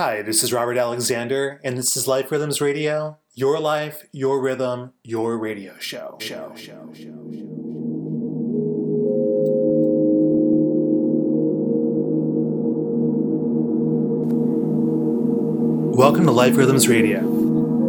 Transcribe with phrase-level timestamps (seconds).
[0.00, 3.18] Hi, this is Robert Alexander, and this is Life Rhythms Radio.
[3.34, 6.16] Your life, your rhythm, your radio show.
[6.20, 7.48] Show, show, show, show.
[15.96, 17.18] Welcome to Life Rhythms Radio,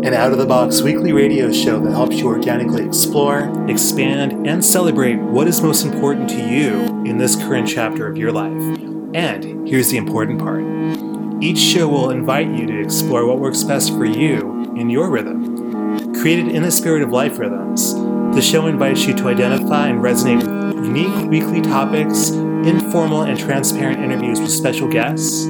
[0.01, 4.65] an out of the box weekly radio show that helps you organically explore, expand, and
[4.65, 8.79] celebrate what is most important to you in this current chapter of your life.
[9.13, 13.91] And here's the important part each show will invite you to explore what works best
[13.93, 16.13] for you in your rhythm.
[16.15, 17.93] Created in the spirit of life rhythms,
[18.35, 24.01] the show invites you to identify and resonate with unique weekly topics, informal and transparent
[24.01, 25.45] interviews with special guests,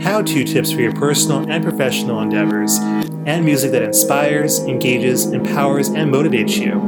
[0.00, 2.78] how to tips for your personal and professional endeavors,
[3.26, 6.78] and music that inspires, engages, empowers, and motivates you.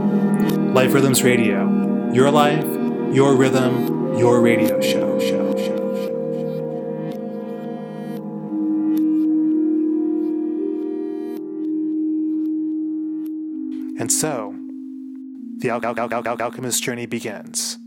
[0.73, 2.65] Life Rhythms Radio, your life,
[3.13, 5.15] your rhythm, your radio show.
[14.05, 14.55] And so,
[15.61, 17.79] the al- al- al- al- alchemist journey begins.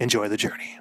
[0.00, 0.80] Enjoy the journey.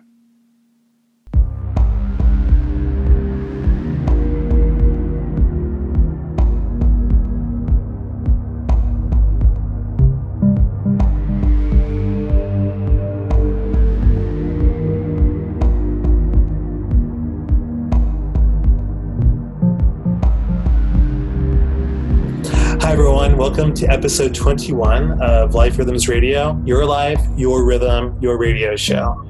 [22.98, 23.38] Everyone.
[23.38, 29.24] Welcome to episode 21 of Life Rhythms Radio, your life, your rhythm, your radio show.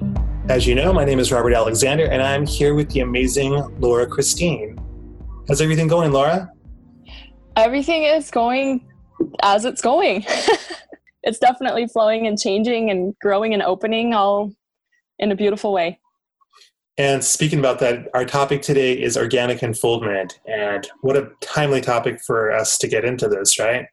[0.48, 4.08] As you know, my name is Robert Alexander, and I'm here with the amazing Laura
[4.08, 4.80] Christine.
[5.50, 6.50] How's everything going, Laura?
[7.58, 8.88] Everything is going
[9.42, 10.26] as it's going.
[11.24, 14.50] it's definitely flowing and changing and growing and opening all
[15.20, 16.00] in a beautiful way.
[16.98, 20.40] And speaking about that, our topic today is organic unfoldment.
[20.48, 23.86] And what a timely topic for us to get into this, right?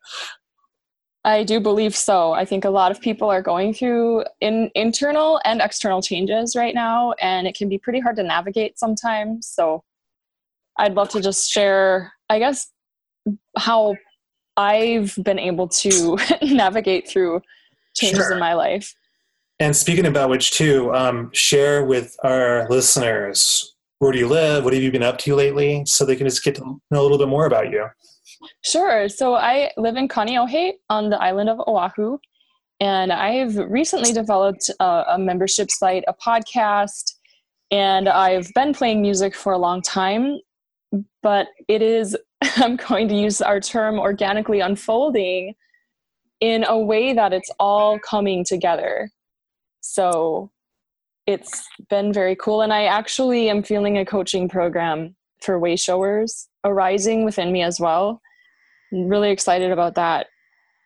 [1.27, 2.33] I do believe so.
[2.33, 6.75] I think a lot of people are going through in internal and external changes right
[6.75, 9.47] now, and it can be pretty hard to navigate sometimes.
[9.47, 9.85] So
[10.79, 12.71] I'd love to just share, I guess,
[13.57, 13.97] how
[14.57, 17.41] I've been able to navigate through
[17.95, 18.33] changes Sure.
[18.33, 18.95] in my life.
[19.61, 24.65] And speaking about which, too, um, share with our listeners where do you live?
[24.65, 25.83] What have you been up to lately?
[25.87, 27.87] So they can just get to know a little bit more about you.
[28.63, 29.09] Sure.
[29.09, 32.19] So I live in Kaneohe on the island of Oahu,
[32.81, 37.15] and I've recently developed a, a membership site, a podcast,
[37.71, 40.39] and I've been playing music for a long time.
[41.23, 42.17] But it is,
[42.57, 45.55] I'm going to use our term organically unfolding
[46.41, 49.09] in a way that it's all coming together.
[49.87, 50.51] So
[51.27, 52.63] it's been very cool.
[52.63, 57.79] And I actually am feeling a coaching program for way showers arising within me as
[57.79, 58.21] well.
[58.93, 60.29] I'm really excited about that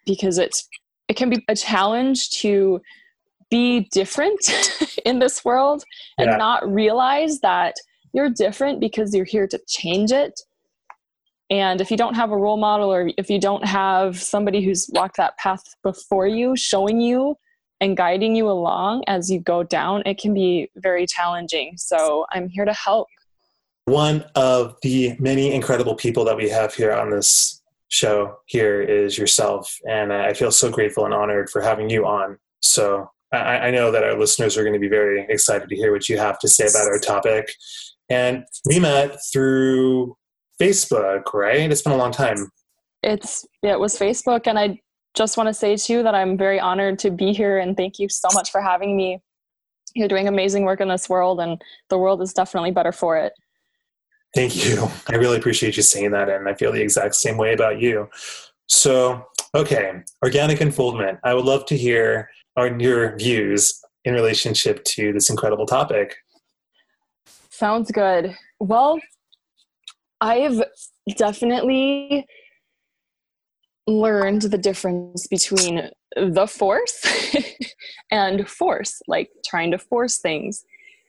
[0.05, 0.69] because it's
[1.07, 2.81] it can be a challenge to
[3.51, 4.41] be different
[5.05, 5.85] in this world
[6.19, 6.37] and Yeah.
[6.37, 7.75] not realize that
[8.13, 10.41] you're different because you're here to change it.
[11.51, 14.91] And if you don't have a role model or if you don't have somebody who's
[14.93, 17.37] walked that path before you, showing you
[17.81, 21.75] and guiding you along as you go down, it can be very challenging.
[21.77, 23.09] So I'm here to help.
[23.85, 29.17] One of the many incredible people that we have here on this show here is
[29.17, 29.75] yourself.
[29.89, 32.39] And I feel so grateful and honored for having you on.
[32.61, 35.93] So I, I know that our listeners are going to be very excited to hear
[35.93, 37.51] what you have to say about our topic.
[38.11, 40.17] And we met through
[40.61, 41.71] Facebook, right?
[41.71, 42.51] It's been a long time.
[43.03, 44.81] It's it was Facebook, and I
[45.19, 48.09] just want to say too that I'm very honored to be here, and thank you
[48.09, 49.19] so much for having me.
[49.95, 53.33] You're doing amazing work in this world, and the world is definitely better for it.
[54.35, 54.89] Thank you.
[55.09, 58.09] I really appreciate you saying that, and I feel the exact same way about you.
[58.67, 61.19] So, okay, organic unfoldment.
[61.25, 66.17] I would love to hear on your views in relationship to this incredible topic.
[67.51, 68.37] Sounds good.
[68.61, 69.01] Well,
[70.21, 70.63] I've
[71.17, 72.25] definitely
[73.89, 77.35] learned the difference between the force
[78.11, 80.65] and force, like trying to force things.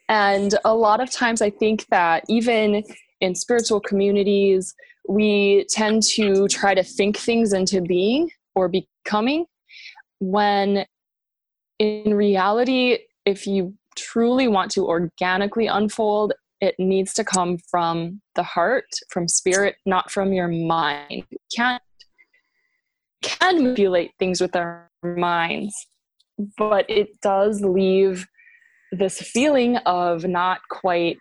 [0.08, 2.84] And a lot of times, I think that even
[3.22, 4.74] in spiritual communities,
[5.08, 9.46] we tend to try to think things into being or becoming
[10.20, 10.86] when
[11.80, 18.44] in reality, if you truly want to organically unfold, it needs to come from the
[18.44, 21.24] heart, from spirit, not from your mind.
[21.30, 21.82] You can't
[23.22, 25.74] can manipulate things with our minds,
[26.58, 28.26] but it does leave
[28.92, 31.20] this feeling of not quite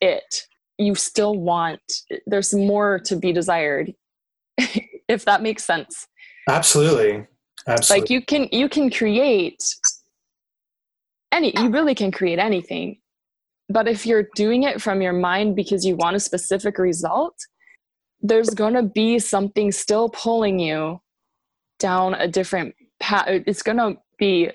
[0.00, 0.42] it.
[0.78, 1.80] you still want
[2.26, 3.92] there's more to be desired
[5.08, 6.08] if that makes sense.
[6.48, 7.26] Absolutely.
[7.68, 8.00] Absolutely.
[8.00, 9.62] Like you can you can create
[11.32, 12.98] any you really can create anything
[13.68, 17.34] but if you're doing it from your mind because you want a specific result
[18.20, 21.00] there's going to be something still pulling you
[21.84, 24.50] down a different path it's going to be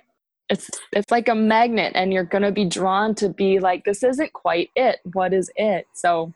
[0.49, 4.01] it's it's like a magnet and you're going to be drawn to be like this
[4.01, 4.97] isn't quite it.
[5.13, 5.85] What is it?
[5.93, 6.33] So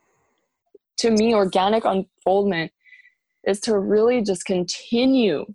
[0.97, 2.71] to me organic unfoldment
[3.43, 5.45] is to really just continue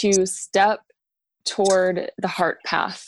[0.00, 0.80] to step
[1.44, 3.06] toward the heart path.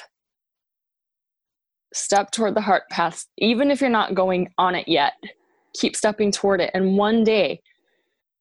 [1.92, 3.26] Step toward the heart path.
[3.38, 5.14] Even if you're not going on it yet
[5.74, 6.70] keep stepping toward it.
[6.72, 7.60] And one day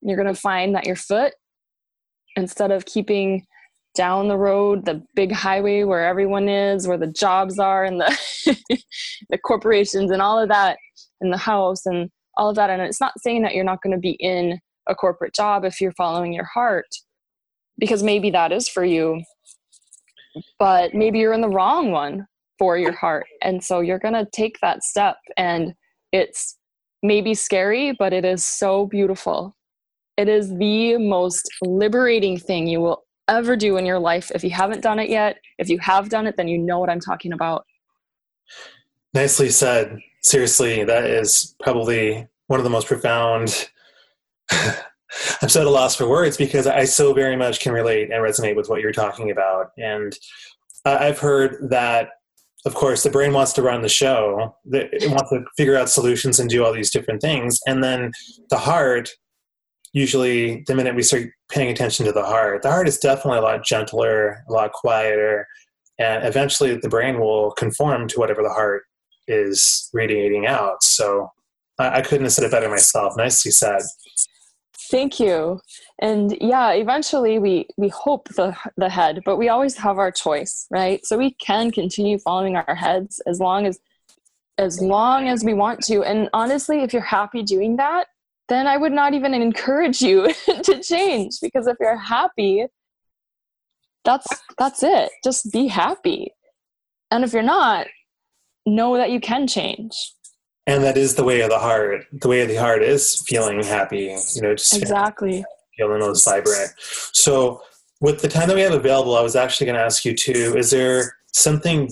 [0.02, 1.34] you're going to find that your foot
[2.38, 3.46] instead of keeping
[3.96, 8.18] down the road, the big highway where everyone is, where the jobs are, and the
[9.30, 10.78] the corporations and all of that,
[11.20, 12.70] and the house and all of that.
[12.70, 15.82] And it's not saying that you're not going to be in a corporate job if
[15.82, 16.86] you're following your heart,
[17.80, 19.22] because maybe that is for you,
[20.60, 22.26] but maybe you're in the wrong one
[22.60, 25.74] for your heart, and so you're going to take that step, and
[26.12, 26.56] it's
[27.02, 29.57] maybe scary, but it is so beautiful.
[30.18, 34.32] It is the most liberating thing you will ever do in your life.
[34.34, 36.90] If you haven't done it yet, if you have done it, then you know what
[36.90, 37.66] I'm talking about.
[39.14, 40.00] Nicely said.
[40.24, 43.70] Seriously, that is probably one of the most profound.
[44.52, 48.24] I'm so at a loss for words because I so very much can relate and
[48.24, 49.72] resonate with what you're talking about.
[49.78, 50.14] And
[50.86, 52.10] uh, I've heard that,
[52.66, 56.40] of course, the brain wants to run the show, it wants to figure out solutions
[56.40, 57.60] and do all these different things.
[57.68, 58.12] And then
[58.50, 59.12] the heart
[59.94, 63.42] usually the minute we start paying attention to the heart, the heart is definitely a
[63.42, 65.48] lot gentler, a lot quieter,
[66.00, 68.84] and eventually the brain will conform to whatever the heart
[69.28, 70.84] is radiating out.
[70.84, 71.32] So
[71.80, 73.14] I, I couldn't have said it better myself.
[73.18, 73.82] Nicely said.
[74.90, 75.60] Thank you.
[76.00, 80.66] And yeah, eventually we we hope the the head, but we always have our choice,
[80.70, 81.06] right?
[81.06, 83.80] So we can continue following our heads as long as
[84.58, 86.04] as long as we want to.
[86.04, 88.08] And honestly, if you're happy doing that,
[88.50, 90.34] then I would not even encourage you
[90.64, 92.66] to change because if you're happy,
[94.06, 94.28] that's
[94.58, 95.12] that's it.
[95.24, 96.32] Just be happy.
[97.12, 97.88] And if you're not,
[98.66, 100.14] know that you can change.
[100.66, 102.06] And that is the way of the heart.
[102.12, 105.46] The way of the heart is feeling happy, you know, just exactly
[105.78, 106.74] feeling those vibrant.
[107.14, 107.62] So
[108.02, 110.56] with the time that we have available, I was actually going to ask you too,
[110.58, 111.90] is there something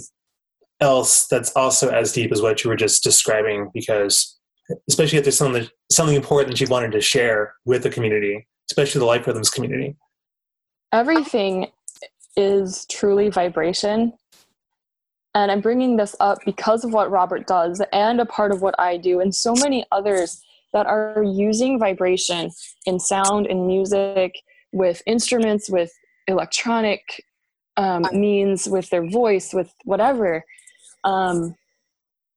[0.82, 3.72] else that's also as deep as what you were just describing?
[3.74, 4.38] Because
[4.90, 9.00] especially if there's something something important that you wanted to share with the community, especially
[9.00, 9.96] the Life Rhythms community.
[10.92, 11.68] Everything
[12.36, 14.14] is truly vibration.
[15.34, 18.76] And I'm bringing this up because of what Robert does and a part of what
[18.80, 20.42] I do, and so many others
[20.72, 22.52] that are using vibration
[22.86, 24.36] in sound and music,
[24.76, 25.92] with instruments, with
[26.28, 27.24] electronic
[27.78, 30.44] um, means, with their voice, with whatever.
[31.04, 31.56] Um,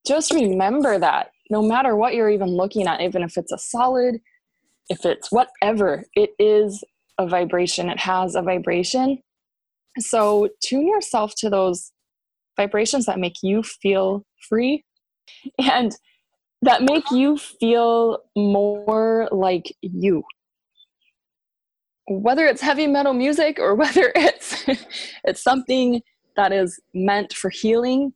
[0.07, 4.21] just remember that no matter what you're even looking at, even if it's a solid,
[4.89, 6.85] if it's whatever, it is
[7.19, 7.89] a vibration.
[7.89, 9.19] It has a vibration.
[9.99, 11.93] So tune yourself to those
[12.57, 14.85] vibrations that make you feel free
[15.59, 15.95] and
[16.63, 20.23] that make you feel more like you.
[22.09, 24.65] Whether it's heavy metal music or whether it's
[25.25, 26.03] it's something
[26.37, 28.13] that is meant for healing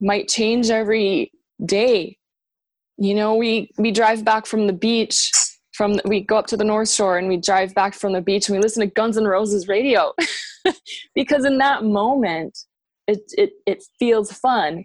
[0.00, 1.30] might change every
[1.64, 2.18] day
[2.98, 5.32] you know we we drive back from the beach
[5.72, 8.48] from we go up to the north shore and we drive back from the beach
[8.48, 10.12] and we listen to guns n' roses radio.
[11.16, 12.56] Because in that moment
[13.08, 14.84] it, it it feels fun.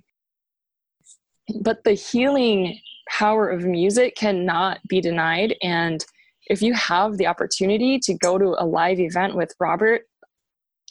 [1.62, 2.80] But the healing
[3.12, 5.56] power of music cannot be denied.
[5.62, 6.04] And
[6.50, 10.04] if you have the opportunity to go to a live event with robert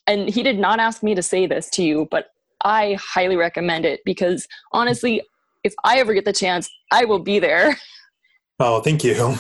[0.07, 2.29] and he did not ask me to say this to you but
[2.63, 5.23] i highly recommend it because honestly
[5.67, 7.77] if I ever get the chance, I will be there.
[8.59, 9.35] Oh, thank you.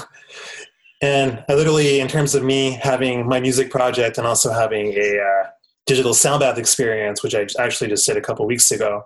[1.01, 5.19] And I literally, in terms of me having my music project and also having a
[5.19, 5.47] uh,
[5.87, 9.03] digital sound bath experience, which I actually just did a couple weeks ago,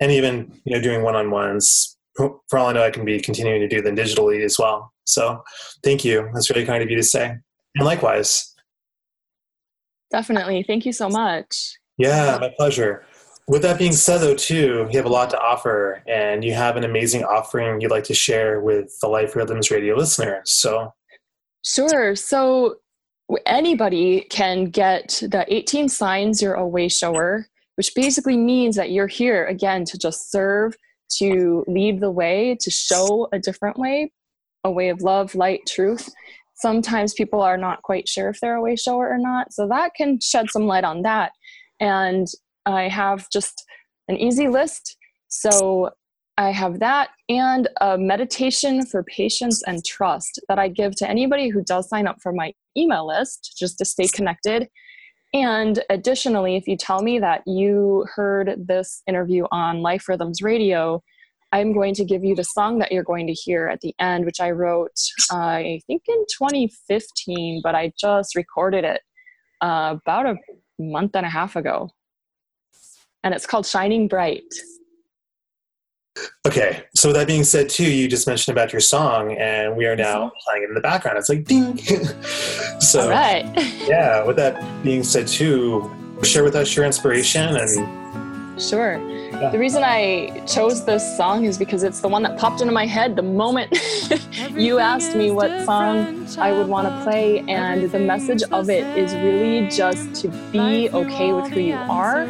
[0.00, 1.96] and even you know doing one-on-ones.
[2.16, 4.92] For all I know, I can be continuing to do them digitally as well.
[5.04, 5.42] So,
[5.82, 6.30] thank you.
[6.32, 7.36] That's really kind of you to say,
[7.74, 8.54] and likewise.
[10.10, 10.62] Definitely.
[10.62, 11.76] Thank you so much.
[11.98, 13.04] Yeah, my pleasure.
[13.46, 16.76] With that being said, though, too, you have a lot to offer, and you have
[16.76, 20.50] an amazing offering you'd like to share with the Life Rhythms Radio listeners.
[20.50, 20.94] So,
[21.64, 22.16] sure.
[22.16, 22.76] So,
[23.44, 27.46] anybody can get the 18 Signs You're a Way Shower,
[27.76, 30.74] which basically means that you're here again to just serve,
[31.18, 34.10] to lead the way, to show a different way.
[34.64, 36.08] a way of love, light, truth.
[36.54, 39.52] Sometimes people are not quite sure if they're a way shower or not.
[39.52, 41.32] So that can shed some light on that.
[41.80, 42.26] And
[42.66, 43.64] I have just
[44.08, 44.96] an easy list.
[45.28, 45.90] So
[46.36, 51.48] I have that and a meditation for patience and trust that I give to anybody
[51.48, 54.68] who does sign up for my email list just to stay connected.
[55.32, 61.02] And additionally, if you tell me that you heard this interview on Life Rhythms Radio,
[61.52, 64.26] I'm going to give you the song that you're going to hear at the end,
[64.26, 64.98] which I wrote,
[65.32, 69.00] uh, I think in 2015, but I just recorded it
[69.60, 70.36] uh, about a
[70.80, 71.90] month and a half ago.
[73.24, 74.44] And it's called Shining Bright.
[76.46, 79.86] Okay, so with that being said, too, you just mentioned about your song, and we
[79.86, 80.36] are now mm-hmm.
[80.46, 81.18] playing it in the background.
[81.18, 81.76] It's like ding.
[82.78, 83.44] so, All right.
[83.88, 84.22] yeah.
[84.22, 85.90] With that being said, too,
[86.22, 88.04] share with us your inspiration and.
[88.60, 89.00] Sure.
[89.50, 92.86] The reason I chose this song is because it's the one that popped into my
[92.86, 93.76] head the moment
[94.52, 97.40] you asked me what song I would want to play.
[97.48, 102.26] And the message of it is really just to be okay with who you are,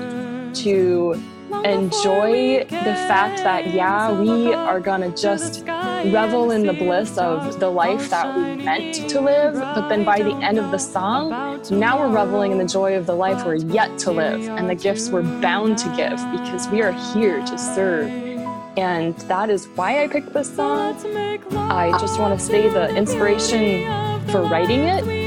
[0.57, 1.23] to
[1.65, 7.69] enjoy the fact that, yeah, we are gonna just revel in the bliss of the
[7.69, 9.55] life that we meant to live.
[9.55, 13.07] But then by the end of the song, now we're reveling in the joy of
[13.07, 16.83] the life we're yet to live and the gifts we're bound to give because we
[16.83, 18.09] are here to serve.
[18.77, 20.97] And that is why I picked this song.
[21.53, 23.85] I just want to say the inspiration
[24.29, 25.24] for writing it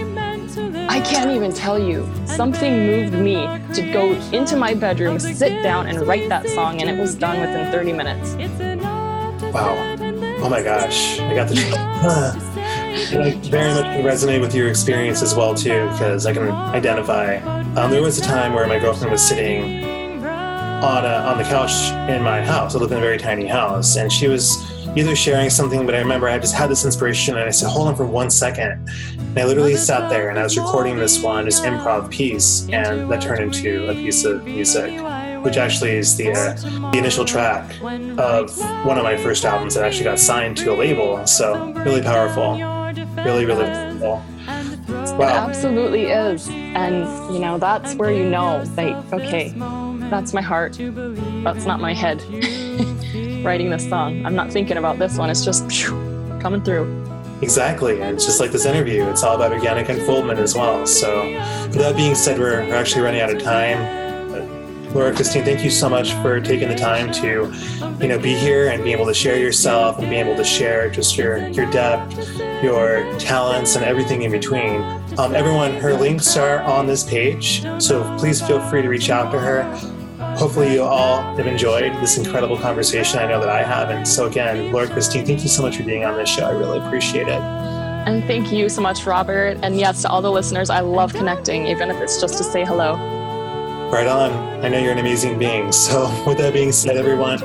[0.90, 2.08] I can't even tell you.
[2.26, 6.90] Something moved me to go into my bedroom, sit down, and write that song, and
[6.90, 8.36] it was done within 30 minutes.
[9.54, 9.76] Wow.
[10.40, 11.20] Oh my gosh.
[11.20, 11.58] I got the.
[13.12, 17.38] and I very much resonate with your experience as well, too, because I can identify.
[17.76, 21.92] Um, there was a time where my girlfriend was sitting on, a, on the couch
[22.10, 22.76] in my house.
[22.76, 24.64] I live in a very tiny house, and she was
[24.96, 27.88] either sharing something, but I remember I just had this inspiration and I said, hold
[27.88, 28.90] on for one second.
[29.18, 33.10] And I literally sat there and I was recording this one, this improv piece, and
[33.12, 34.92] that turned into a piece of music,
[35.44, 36.56] which actually is the, uh,
[36.92, 37.70] the initial track
[38.18, 41.26] of one of my first albums that actually got signed to a label.
[41.28, 42.54] So really powerful.
[43.24, 44.24] Really, really powerful.
[45.18, 45.28] Wow.
[45.28, 46.48] It absolutely is.
[46.50, 49.54] And, you know, that's where you know, like, okay,
[50.10, 50.78] that's my heart.
[50.80, 52.24] That's not my head.
[53.48, 54.26] Writing this song.
[54.26, 55.30] I'm not thinking about this one.
[55.30, 55.70] It's just
[56.42, 56.86] coming through.
[57.42, 58.02] Exactly.
[58.02, 60.86] And it's just like this interview, it's all about organic unfoldment as well.
[60.86, 61.24] So,
[61.68, 63.96] with that being said, we're, we're actually running out of time.
[64.94, 67.54] Laura Christine, thank you so much for taking the time to,
[68.02, 70.90] you know, be here and be able to share yourself and be able to share
[70.90, 74.82] just your your depth, your talents, and everything in between.
[75.18, 79.32] Um, everyone, her links are on this page, so please feel free to reach out
[79.32, 79.64] to her
[80.18, 83.20] hopefully you all have enjoyed this incredible conversation.
[83.20, 83.90] I know that I have.
[83.90, 86.46] And so again, Laura Christine, thank you so much for being on this show.
[86.46, 87.40] I really appreciate it.
[88.08, 89.58] And thank you so much, Robert.
[89.62, 92.64] And yes, to all the listeners, I love connecting, even if it's just to say
[92.66, 92.96] hello.
[93.92, 94.32] Right on.
[94.64, 95.72] I know you're an amazing being.
[95.72, 97.42] So with that being said, everyone,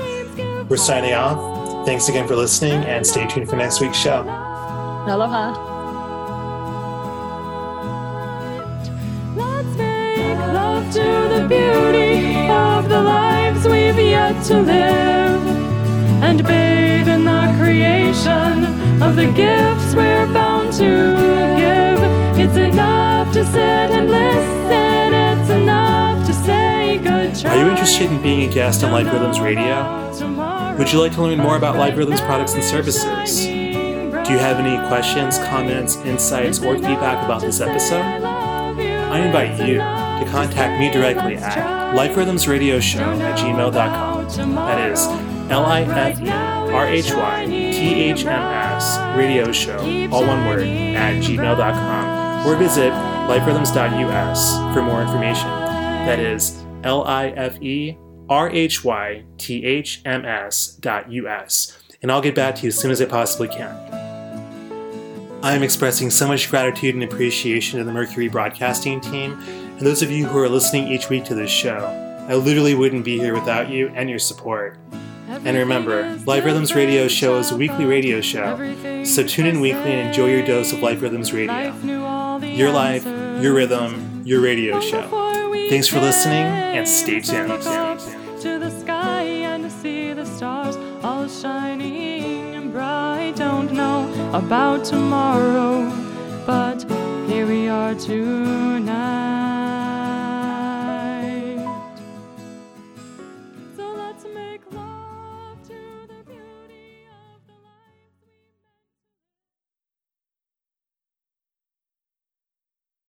[0.67, 1.85] we're signing off.
[1.85, 4.21] Thanks again for listening and stay tuned for next week's show.
[5.07, 5.71] Aloha.
[9.35, 12.02] Let's bring hello to the beauty
[14.43, 15.47] to live
[16.21, 18.65] and bathe in the creation
[19.01, 21.15] of the gifts we're bound to
[21.57, 22.03] give.
[22.37, 27.51] It's enough to sit and listen, it's enough to say good try.
[27.51, 30.11] Are you interested in being a guest on Life Rhythms Radio?
[30.77, 33.45] Would you like to learn more about Life Rhythms products and services?
[33.45, 38.01] Do you have any questions, comments, insights, or feedback about this episode?
[38.01, 44.55] I invite you to contact me directly at liferhythmsradioshow at gmail.com.
[44.55, 45.05] That is
[45.51, 46.19] L I F
[46.73, 49.77] R H Y T H M S radio show,
[50.11, 52.47] all one word, at gmail.com.
[52.47, 55.47] Or visit liferhythms.us for more information.
[55.47, 57.97] That is L I F E
[58.29, 61.77] R H Y T H M S dot US.
[62.01, 64.03] And I'll get back to you as soon as I possibly can.
[65.43, 69.37] I am expressing so much gratitude and appreciation to the Mercury Broadcasting team
[69.83, 71.77] and those of you who are listening each week to this show.
[72.29, 74.77] I literally wouldn't be here without you and your support.
[75.27, 78.55] And remember, Life Rhythms Radio Show is a weekly radio show,
[79.03, 81.75] so tune in weekly and enjoy your dose of Life Rhythms Radio.
[82.45, 83.03] Your life,
[83.43, 85.01] your rhythm, your radio show.
[85.67, 87.61] Thanks for listening and stay tuned.
[87.61, 93.33] To the sky and to see the stars all shining and bright.
[93.35, 95.91] Don't know about tomorrow,
[96.45, 96.89] but
[97.27, 98.63] here we are too.